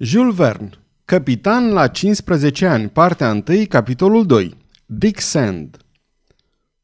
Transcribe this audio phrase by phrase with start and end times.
[0.00, 0.70] Jules Verne,
[1.04, 4.56] capitan la 15 ani, partea 1, capitolul 2.
[4.86, 5.76] Dick Sand.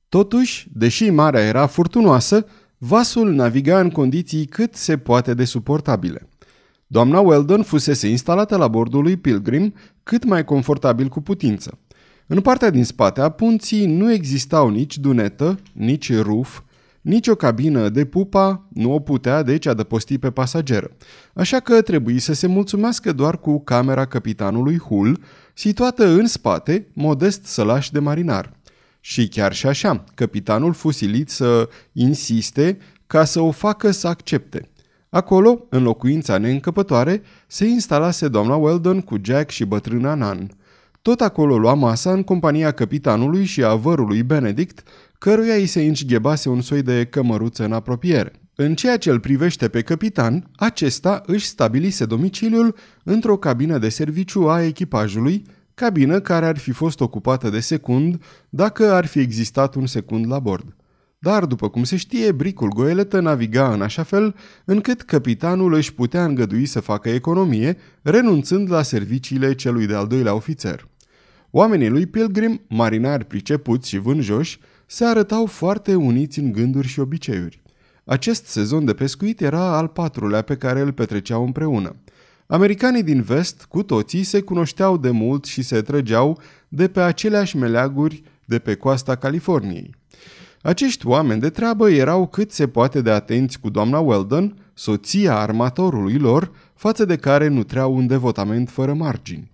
[0.08, 2.46] Totuși, deși marea era furtunoasă,
[2.78, 6.28] vasul naviga în condiții cât se poate de suportabile.
[6.86, 11.78] Doamna Weldon fusese instalată la bordul lui Pilgrim cât mai confortabil cu putință.
[12.26, 16.60] În partea din spate a punții nu existau nici dunetă, nici ruf,
[17.04, 20.90] nici o cabină de pupa nu o putea deci adăposti pe pasageră,
[21.34, 25.22] așa că trebuie să se mulțumească doar cu camera capitanului Hull,
[25.54, 28.52] situată în spate, modest sălaș de marinar.
[29.00, 34.68] Și chiar și așa, capitanul fusilit să insiste ca să o facă să accepte.
[35.08, 40.50] Acolo, în locuința neîncăpătoare, se instalase doamna Weldon cu Jack și bătrâna Nan.
[41.02, 44.82] Tot acolo lua masa în compania capitanului și a vărului Benedict,
[45.24, 48.32] căruia îi se înșghebase un soi de cămăruță în apropiere.
[48.54, 54.48] În ceea ce îl privește pe capitan, acesta își stabilise domiciliul într-o cabină de serviciu
[54.48, 55.42] a echipajului,
[55.74, 60.38] cabină care ar fi fost ocupată de secund dacă ar fi existat un secund la
[60.38, 60.76] bord.
[61.18, 64.34] Dar, după cum se știe, bricul goeletă naviga în așa fel
[64.64, 70.88] încât capitanul își putea îngădui să facă economie, renunțând la serviciile celui de-al doilea ofițer.
[71.50, 77.62] Oamenii lui Pilgrim, marinari pricepuți și vânjoși, se arătau foarte uniți în gânduri și obiceiuri.
[78.04, 81.96] Acest sezon de pescuit era al patrulea pe care îl petreceau împreună.
[82.46, 87.56] Americanii din vest, cu toții, se cunoșteau de mult și se trăgeau de pe aceleași
[87.56, 89.94] meleaguri de pe coasta Californiei.
[90.62, 96.18] Acești oameni de treabă erau cât se poate de atenți cu doamna Weldon, soția armatorului
[96.18, 99.53] lor, față de care nutreau un devotament fără margini.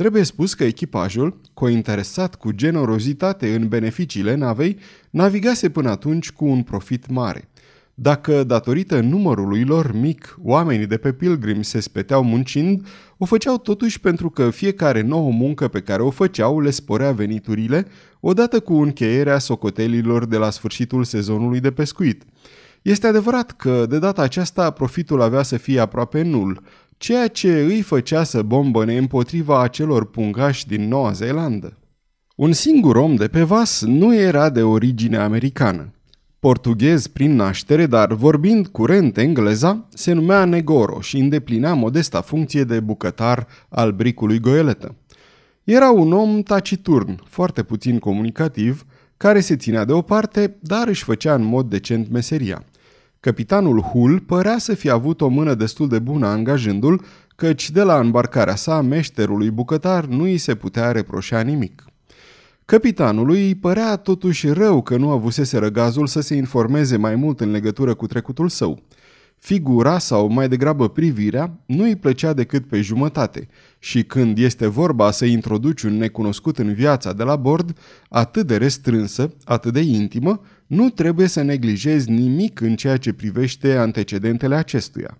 [0.00, 4.78] Trebuie spus că echipajul, cointeresat cu generozitate în beneficiile navei,
[5.10, 7.48] navigase până atunci cu un profit mare.
[7.94, 12.86] Dacă, datorită numărului lor mic, oamenii de pe Pilgrim se speteau muncind,
[13.18, 17.86] o făceau totuși pentru că fiecare nouă muncă pe care o făceau le sporea veniturile,
[18.20, 22.22] odată cu încheierea socotelilor de la sfârșitul sezonului de pescuit.
[22.82, 26.62] Este adevărat că, de data aceasta, profitul avea să fie aproape nul,
[27.00, 31.78] ceea ce îi făcea să bombăne împotriva acelor pungași din Noua Zeelandă.
[32.36, 35.92] Un singur om de pe vas nu era de origine americană.
[36.38, 42.80] Portughez prin naștere, dar vorbind curent engleza, se numea Negoro și îndeplinea modesta funcție de
[42.80, 44.94] bucătar al bricului Goeletă.
[45.64, 48.86] Era un om taciturn, foarte puțin comunicativ,
[49.16, 52.64] care se ținea deoparte, dar își făcea în mod decent meseria.
[53.20, 57.04] Capitanul Hull părea să fi avut o mână destul de bună angajându-l,
[57.36, 61.84] căci de la îmbarcarea sa meșterului bucătar nu îi se putea reproșa nimic.
[62.64, 67.50] Capitanului îi părea totuși rău că nu avusese răgazul să se informeze mai mult în
[67.50, 68.82] legătură cu trecutul său.
[69.36, 73.48] Figura sau mai degrabă privirea nu îi plăcea decât pe jumătate
[73.78, 77.78] și când este vorba să introduci un necunoscut în viața de la bord,
[78.08, 83.76] atât de restrânsă, atât de intimă, nu trebuie să neglijezi nimic în ceea ce privește
[83.76, 85.18] antecedentele acestuia.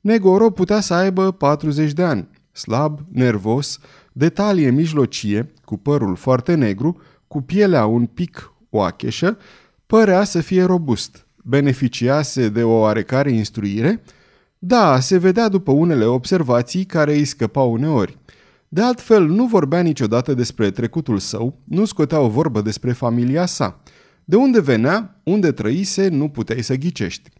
[0.00, 3.78] Negoro putea să aibă 40 de ani, slab, nervos,
[4.12, 9.38] de talie mijlocie, cu părul foarte negru, cu pielea un pic oacheșă,
[9.86, 14.02] părea să fie robust, beneficiase de o oarecare instruire,
[14.58, 18.18] da, se vedea după unele observații care îi scăpau uneori.
[18.68, 23.80] De altfel, nu vorbea niciodată despre trecutul său, nu scotea o vorbă despre familia sa–
[24.24, 27.30] de unde venea, unde trăise, nu puteai să ghicești.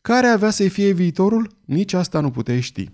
[0.00, 1.56] Care avea să-i fie viitorul?
[1.64, 2.90] Nici asta nu puteai ști.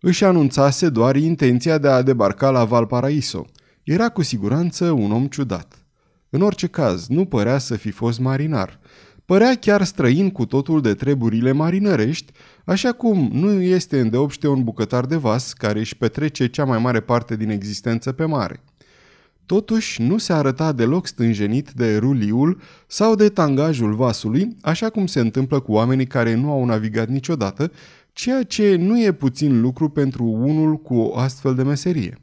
[0.00, 3.46] Își anunțase doar intenția de a debarca la Valparaiso.
[3.82, 5.86] Era cu siguranță un om ciudat.
[6.30, 8.80] În orice caz, nu părea să fi fost marinar.
[9.24, 12.32] Părea chiar străin cu totul de treburile marinărești,
[12.64, 17.00] așa cum nu este îndeopște un bucătar de vas care își petrece cea mai mare
[17.00, 18.64] parte din existență pe mare.
[19.46, 25.20] Totuși, nu se arăta deloc stânjenit de ruliul sau de tangajul vasului, așa cum se
[25.20, 27.72] întâmplă cu oamenii care nu au navigat niciodată,
[28.12, 32.18] ceea ce nu e puțin lucru pentru unul cu o astfel de meserie.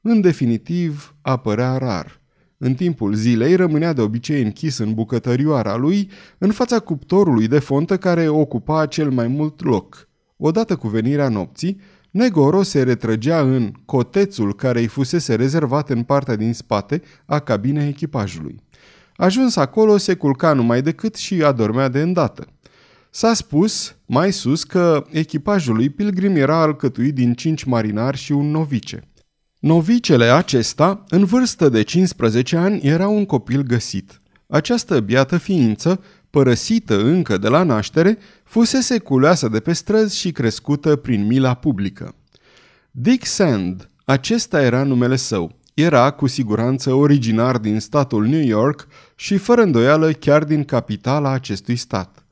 [0.00, 2.20] În definitiv, apărea rar.
[2.58, 7.96] În timpul zilei rămânea de obicei închis în bucătărioara lui, în fața cuptorului de fontă
[7.96, 10.08] care ocupa cel mai mult loc.
[10.36, 11.80] Odată cu venirea nopții,
[12.16, 17.88] Negoro se retrăgea în cotețul care îi fusese rezervat în partea din spate a cabinei
[17.88, 18.60] echipajului.
[19.16, 22.46] Ajuns acolo, se culca numai decât și adormea de îndată.
[23.10, 28.50] S-a spus, mai sus, că echipajul lui Pilgrim era alcătuit din cinci marinari și un
[28.50, 29.08] novice.
[29.58, 34.20] Novicele acesta, în vârstă de 15 ani, era un copil găsit.
[34.48, 36.00] Această biată ființă
[36.36, 42.14] părăsită încă de la naștere, fusese culeasă de pe străzi și crescută prin mila publică.
[42.90, 45.56] Dick Sand, acesta era numele său.
[45.74, 51.76] Era cu siguranță originar din statul New York și fără îndoială chiar din capitala acestui
[51.76, 52.24] stat.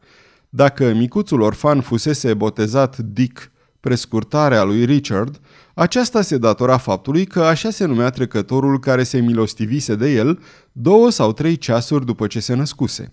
[0.48, 3.50] Dacă micuțul orfan fusese botezat Dick,
[3.80, 5.40] prescurtarea lui Richard,
[5.74, 10.42] aceasta se datora faptului că așa se numea trecătorul care se milostivise de el
[10.72, 13.12] două sau trei ceasuri după ce se născuse.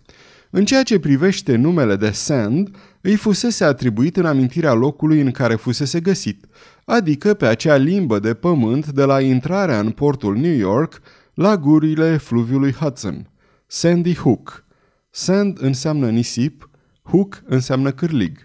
[0.54, 5.56] În ceea ce privește numele de Sand, îi fusese atribuit în amintirea locului în care
[5.56, 6.46] fusese găsit,
[6.86, 11.02] adică pe acea limbă de pământ de la intrarea în portul New York
[11.34, 13.30] la gurile fluviului Hudson.
[13.68, 14.66] Sandy Hook.
[15.10, 16.70] Sand înseamnă nisip,
[17.04, 18.42] Hook înseamnă cârlig.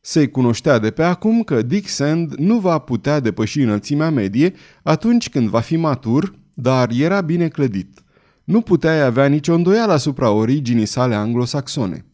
[0.00, 5.28] Se cunoștea de pe acum că Dick Sand nu va putea depăși înălțimea medie atunci
[5.28, 8.03] când va fi matur, dar era bine clădit.
[8.44, 12.04] Nu puteai avea nicio îndoială asupra originii sale anglosaxone.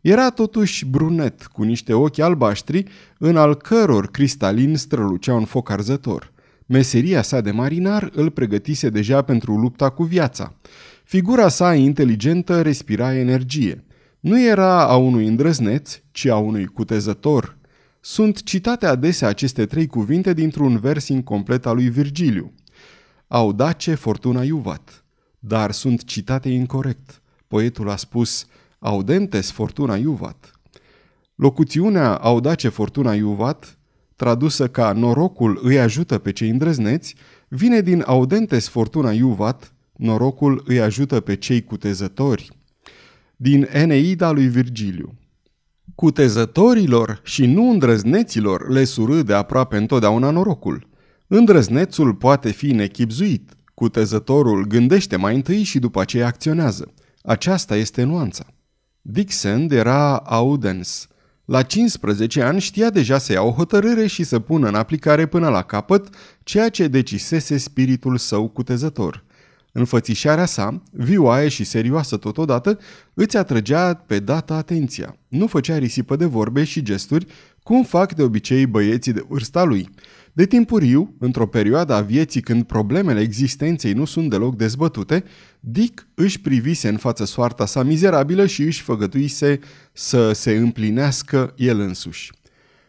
[0.00, 2.84] Era totuși brunet, cu niște ochi albaștri,
[3.18, 6.32] în al căror cristalin strălucea un foc arzător.
[6.66, 10.54] Meseria sa de marinar îl pregătise deja pentru lupta cu viața.
[11.04, 13.84] Figura sa inteligentă respira energie.
[14.20, 17.56] Nu era a unui îndrăzneț, ci a unui cutezător.
[18.00, 22.52] Sunt citate adesea aceste trei cuvinte dintr-un vers incomplet al lui Virgiliu.
[23.26, 25.04] Audace fortuna iuvat.
[25.38, 27.22] Dar sunt citate incorrect.
[27.46, 28.46] Poetul a spus
[28.78, 30.52] Audentes fortuna iuvat.
[31.34, 33.78] Locuțiunea Audace fortuna iuvat,
[34.16, 37.14] tradusă ca norocul îi ajută pe cei îndrăzneți,
[37.48, 42.50] vine din Audentes fortuna iuvat, norocul îi ajută pe cei cutezători
[43.36, 45.14] din Eneida lui Virgiliu.
[45.94, 50.88] Cutezătorilor și nu îndrăzneților le surâde aproape întotdeauna norocul.
[51.26, 56.92] Îndrăznețul poate fi nechipzuit, cutezătorul gândește mai întâi și după aceea acționează.
[57.22, 58.46] Aceasta este nuanța.
[59.02, 61.06] Dixon era Audens.
[61.44, 65.48] La 15 ani știa deja să ia o hotărâre și să pună în aplicare până
[65.48, 66.08] la capăt
[66.42, 69.22] ceea ce decisese spiritul său cutezător–
[69.78, 72.78] Înfățișarea sa, vioaie și serioasă totodată,
[73.14, 75.16] îți atrăgea pe data atenția.
[75.28, 77.26] Nu făcea risipă de vorbe și gesturi,
[77.62, 79.88] cum fac de obicei băieții de vârsta lui.
[80.32, 85.24] De timpuriu, într-o perioadă a vieții când problemele existenței nu sunt deloc dezbătute,
[85.60, 89.58] Dick își privise în față soarta sa mizerabilă și își făgătuise
[89.92, 92.32] să se împlinească el însuși.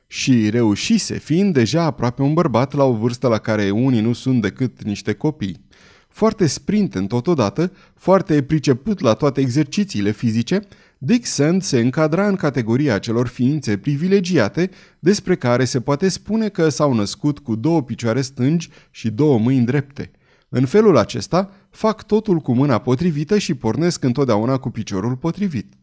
[0.07, 4.41] Și reușise, fiind deja aproape un bărbat la o vârstă la care unii nu sunt
[4.41, 5.67] decât niște copii
[6.09, 6.47] foarte
[6.95, 10.59] în totodată, foarte priceput la toate exercițiile fizice,
[10.97, 14.69] Dick Sand se încadra în categoria celor ființe privilegiate
[14.99, 19.65] despre care se poate spune că s-au născut cu două picioare stângi și două mâini
[19.65, 20.11] drepte.
[20.49, 25.73] În felul acesta, fac totul cu mâna potrivită și pornesc întotdeauna cu piciorul potrivit.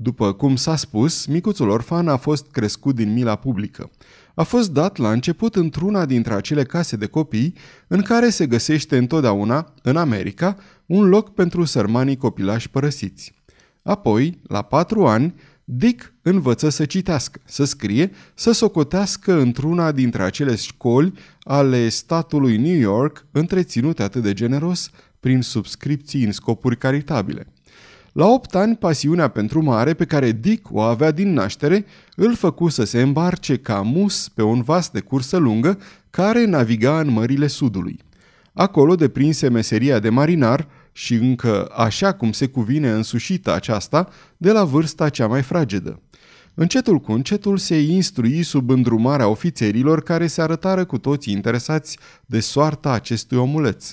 [0.00, 3.90] După cum s-a spus, micuțul orfan a fost crescut din mila publică
[4.38, 7.54] a fost dat la început într-una dintre acele case de copii
[7.86, 10.56] în care se găsește întotdeauna, în America,
[10.86, 13.34] un loc pentru sărmanii copilași părăsiți.
[13.82, 15.34] Apoi, la patru ani,
[15.64, 22.78] Dick învăță să citească, să scrie, să socotească într-una dintre acele școli ale statului New
[22.78, 24.90] York, întreținute atât de generos
[25.20, 27.46] prin subscripții în scopuri caritabile.
[28.18, 31.84] La opt ani, pasiunea pentru mare pe care Dick o avea din naștere
[32.16, 35.78] îl făcu să se îmbarce ca mus pe un vas de cursă lungă
[36.10, 37.98] care naviga în mările sudului.
[38.52, 44.64] Acolo deprinse meseria de marinar și încă așa cum se cuvine însușită aceasta de la
[44.64, 46.00] vârsta cea mai fragedă.
[46.54, 52.40] Încetul cu încetul se instrui sub îndrumarea ofițerilor care se arătară cu toții interesați de
[52.40, 53.92] soarta acestui omuleț.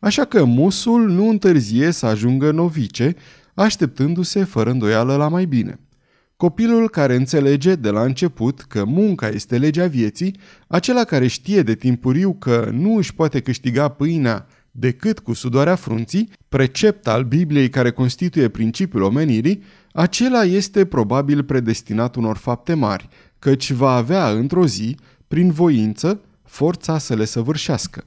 [0.00, 3.16] Așa că musul nu întârzie să ajungă novice
[3.54, 5.80] așteptându-se fără îndoială la mai bine.
[6.36, 11.74] Copilul care înțelege de la început că munca este legea vieții, acela care știe de
[11.74, 17.90] timpuriu că nu își poate câștiga pâinea decât cu sudoarea frunții, precept al Bibliei care
[17.90, 24.96] constituie principiul omenirii, acela este probabil predestinat unor fapte mari, căci va avea într-o zi,
[25.28, 28.04] prin voință, forța să le săvârșească.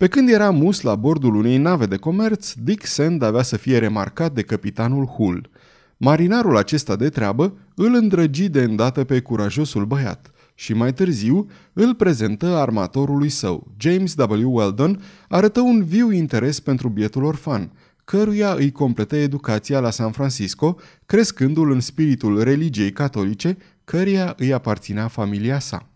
[0.00, 3.78] Pe când era mus la bordul unei nave de comerț, Dick Sand avea să fie
[3.78, 5.50] remarcat de capitanul Hull.
[5.96, 11.94] Marinarul acesta de treabă îl îndrăgi de îndată pe curajosul băiat și mai târziu îl
[11.94, 13.66] prezentă armatorului său.
[13.78, 14.54] James W.
[14.54, 17.72] Weldon arătă un viu interes pentru bietul orfan,
[18.04, 20.76] căruia îi completă educația la San Francisco,
[21.06, 25.89] crescându-l în spiritul religiei catolice, căreia îi aparținea familia sa.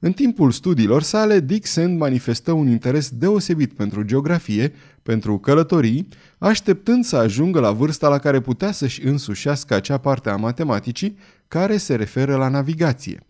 [0.00, 7.04] În timpul studiilor sale, Dick Sand manifestă un interes deosebit pentru geografie, pentru călătorii, așteptând
[7.04, 11.94] să ajungă la vârsta la care putea să-și însușească acea parte a matematicii care se
[11.94, 13.20] referă la navigație.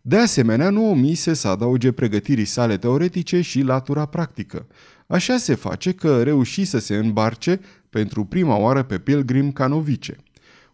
[0.00, 4.66] De asemenea, nu omise să adauge pregătirii sale teoretice și latura practică.
[5.06, 10.16] Așa se face că reuși să se îmbarce pentru prima oară pe Pilgrim ca novice.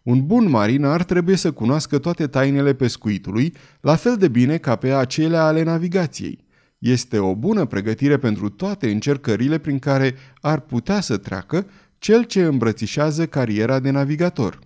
[0.09, 4.93] Un bun marinar trebuie să cunoască toate tainele pescuitului, la fel de bine ca pe
[4.93, 6.45] acelea ale navigației.
[6.77, 11.65] Este o bună pregătire pentru toate încercările prin care ar putea să treacă
[11.97, 14.59] cel ce îmbrățișează cariera de navigator.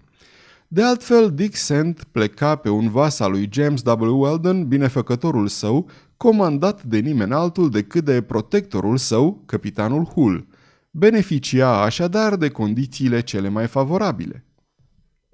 [0.67, 4.19] De altfel, Dick Sand pleca pe un vas al lui James W.
[4.19, 10.47] Weldon, binefăcătorul său, comandat de nimeni altul decât de protectorul său, capitanul Hull.
[10.91, 14.45] Beneficia așadar de condițiile cele mai favorabile.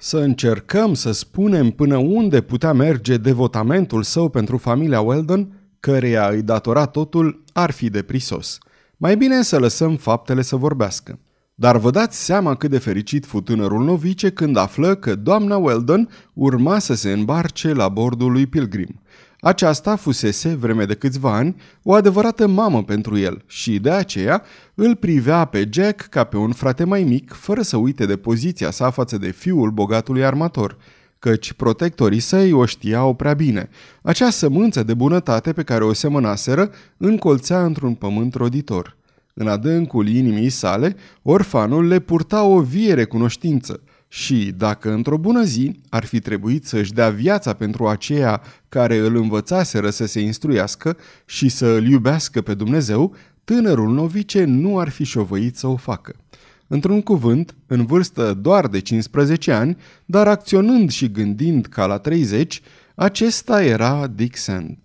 [0.01, 6.41] Să încercăm să spunem până unde putea merge devotamentul său pentru familia Weldon, căreia îi
[6.41, 8.57] datora totul, ar fi de prisos.
[8.97, 11.19] Mai bine să lăsăm faptele să vorbească.
[11.55, 16.09] Dar vă dați seama cât de fericit fu tânărul novice când află că doamna Weldon
[16.33, 19.01] urma să se îmbarce la bordul lui Pilgrim.
[19.41, 24.43] Aceasta fusese, vreme de câțiva ani, o adevărată mamă pentru el și de aceea
[24.75, 28.71] îl privea pe Jack ca pe un frate mai mic, fără să uite de poziția
[28.71, 30.77] sa față de fiul bogatului armator,
[31.19, 33.69] căci protectorii săi o știau prea bine.
[34.01, 38.97] Acea sămânță de bunătate pe care o semănaseră încolțea într-un pământ roditor.
[39.33, 43.81] În adâncul inimii sale, orfanul le purta o vie recunoștință
[44.11, 49.15] și, dacă într-o bună zi ar fi trebuit să-și dea viața pentru aceea care îl
[49.15, 55.03] învățaseră să se instruiască și să îl iubească pe Dumnezeu, tânărul novice nu ar fi
[55.03, 56.15] șovăit să o facă.
[56.67, 62.61] Într-un cuvânt, în vârstă doar de 15 ani, dar acționând și gândind ca la 30,
[62.95, 64.77] acesta era Dick Sand.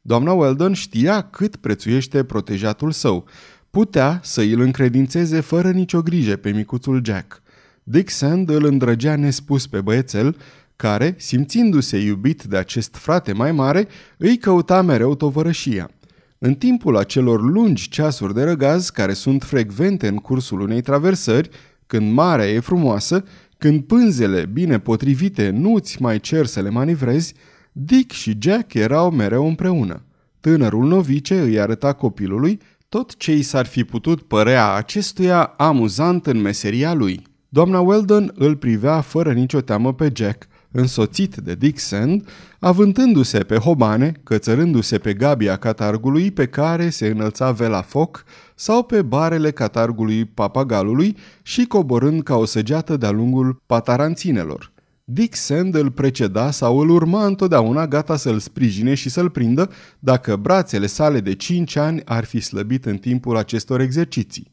[0.00, 3.24] Doamna Weldon știa cât prețuiește protejatul său.
[3.70, 7.41] Putea să îl încredințeze fără nicio grijă pe micuțul Jack.
[7.82, 10.36] Dick Sand îl îndrăgea nespus pe băiețel,
[10.76, 15.90] care, simțindu-se iubit de acest frate mai mare, îi căuta mereu tovărășia.
[16.38, 21.48] În timpul acelor lungi ceasuri de răgaz care sunt frecvente în cursul unei traversări,
[21.86, 23.24] când marea e frumoasă,
[23.58, 27.34] când pânzele bine potrivite nu-ți mai cer să le manivrezi,
[27.72, 30.04] Dick și Jack erau mereu împreună.
[30.40, 36.40] Tânărul novice îi arăta copilului tot ce i s-ar fi putut părea acestuia amuzant în
[36.40, 37.22] meseria lui.
[37.54, 42.28] Doamna Weldon îl privea fără nicio teamă pe Jack, însoțit de Dick Sand,
[42.58, 49.02] avântându-se pe hobane, cățărându-se pe gabia catargului pe care se înălța vela foc sau pe
[49.02, 54.72] barele catargului papagalului și coborând ca o săgeată de-a lungul pataranținelor.
[55.04, 60.36] Dick Sand îl preceda sau îl urma întotdeauna gata să-l sprijine și să-l prindă dacă
[60.36, 64.51] brațele sale de cinci ani ar fi slăbit în timpul acestor exerciții.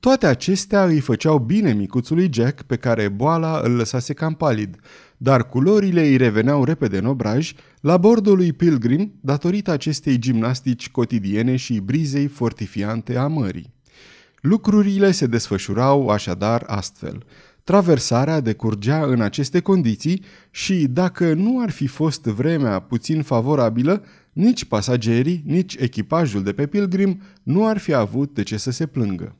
[0.00, 4.76] Toate acestea îi făceau bine micuțului Jack, pe care boala îl lăsase cam palid,
[5.16, 11.56] dar culorile îi reveneau repede în obraj la bordul lui Pilgrim datorită acestei gimnastici cotidiene
[11.56, 13.72] și brizei fortifiante a mării.
[14.40, 17.24] Lucrurile se desfășurau așadar astfel.
[17.64, 24.64] Traversarea decurgea în aceste condiții și, dacă nu ar fi fost vremea puțin favorabilă, nici
[24.64, 29.34] pasagerii, nici echipajul de pe Pilgrim nu ar fi avut de ce să se plângă.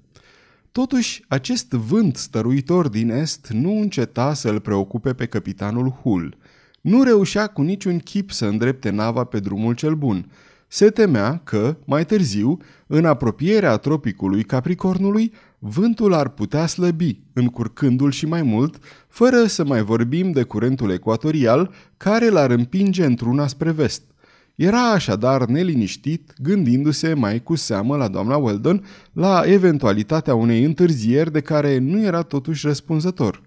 [0.73, 6.37] Totuși, acest vânt stăruitor din est nu înceta să-l preocupe pe capitanul Hull.
[6.81, 10.31] Nu reușea cu niciun chip să îndrepte nava pe drumul cel bun.
[10.69, 18.27] Se temea că, mai târziu, în apropierea tropicului Capricornului, vântul ar putea slăbi, încurcându-l și
[18.27, 24.03] mai mult, fără să mai vorbim de curentul ecuatorial care l-ar împinge într-una spre vest.
[24.61, 31.41] Era așadar neliniștit, gândindu-se mai cu seamă la doamna Weldon la eventualitatea unei întârzieri de
[31.41, 33.43] care nu era totuși răspunzător.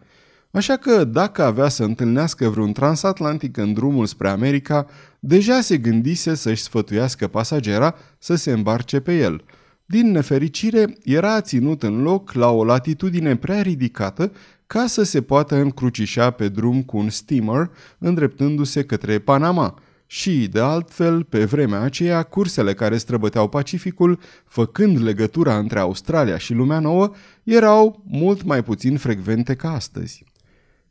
[0.51, 4.87] Așa că, dacă avea să întâlnească vreun transatlantic în drumul spre America,
[5.19, 9.43] deja se gândise să-și sfătuiască pasagera să se îmbarce pe el.
[9.85, 14.31] Din nefericire, era ținut în loc la o latitudine prea ridicată
[14.67, 19.77] ca să se poată încrucișa pe drum cu un steamer, îndreptându-se către Panama–
[20.13, 26.53] și, de altfel, pe vremea aceea, cursele care străbăteau Pacificul, făcând legătura între Australia și
[26.53, 27.11] lumea nouă,
[27.43, 30.23] erau mult mai puțin frecvente ca astăzi.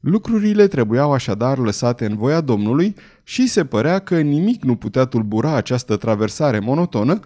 [0.00, 5.54] Lucrurile trebuiau așadar lăsate în voia Domnului și se părea că nimic nu putea tulbura
[5.54, 7.20] această traversare monotonă,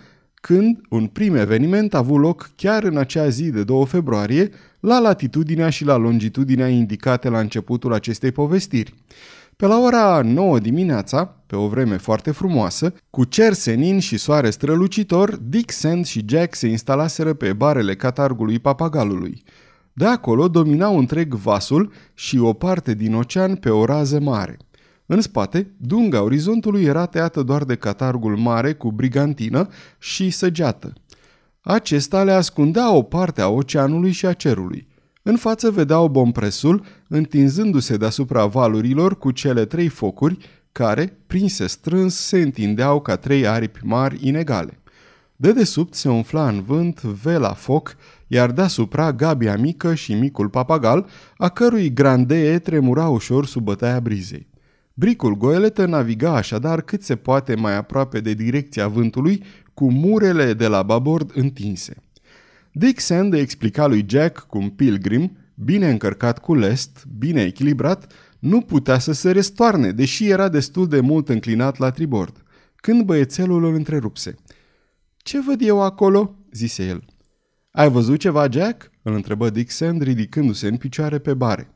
[0.46, 4.50] când un prim eveniment a avut loc chiar în acea zi de 2 februarie,
[4.80, 8.94] la latitudinea și la longitudinea indicate la începutul acestei povestiri.
[9.56, 14.50] Pe la ora 9 dimineața, pe o vreme foarte frumoasă, cu cer senin și soare
[14.50, 19.42] strălucitor, Dick Sand și Jack se instalaseră pe barele catargului papagalului.
[19.92, 24.56] De acolo dominau întreg vasul și o parte din ocean pe o rază mare.
[25.06, 30.92] În spate, dunga orizontului era tăiată doar de catargul mare cu brigantină și săgeată.
[31.60, 34.88] Acesta le ascundea o parte a oceanului și a cerului.
[35.22, 40.38] În față vedeau bompresul întinzându-se deasupra valurilor cu cele trei focuri
[40.72, 44.80] care, prinse strâns, se întindeau ca trei aripi mari inegale.
[45.36, 47.96] De desubt se umfla în vânt vela foc,
[48.26, 54.46] iar deasupra gabia mică și micul papagal, a cărui grandee tremura ușor sub bătaia brizei.
[54.98, 59.42] Bricul goeletă naviga așadar cât se poate mai aproape de direcția vântului,
[59.74, 61.96] cu murele de la babord întinse.
[62.72, 68.98] Dick Sand explica lui Jack cum Pilgrim, bine încărcat cu lest, bine echilibrat, nu putea
[68.98, 72.42] să se restoarne, deși era destul de mult înclinat la tribord.
[72.76, 74.34] Când băiețelul îl întrerupse.
[75.16, 77.04] Ce văd eu acolo?" zise el.
[77.70, 81.70] Ai văzut ceva, Jack?" îl întrebă Dixon, ridicându-se în picioare pe bare.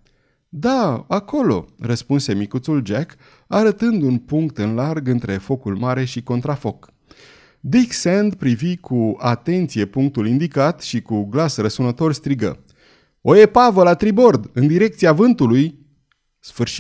[0.52, 3.16] Da, acolo," răspunse micuțul Jack,
[3.46, 6.92] arătând un punct în larg între focul mare și contrafoc.
[7.60, 12.64] Dick Sand privi cu atenție punctul indicat și cu glas răsunător strigă.
[13.20, 15.78] O epavă la tribord, în direcția vântului!
[16.38, 16.78] Sfârșit